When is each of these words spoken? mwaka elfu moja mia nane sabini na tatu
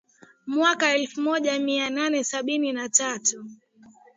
mwaka 0.47 0.93
elfu 0.95 1.21
moja 1.21 1.59
mia 1.59 1.89
nane 1.89 2.23
sabini 2.23 2.71
na 2.71 2.89
tatu 2.89 3.45